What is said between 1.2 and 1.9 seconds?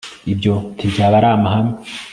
amahame